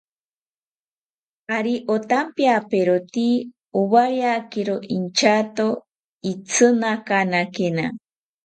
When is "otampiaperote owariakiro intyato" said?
1.95-5.67